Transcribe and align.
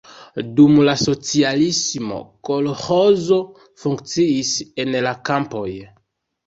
Dum 0.59 0.79
la 0.87 0.95
socialismo 1.01 2.19
kolĥozo 2.51 3.41
funkciis 3.85 4.57
en 4.85 5.01
la 5.11 5.15
kampoj. 5.33 5.71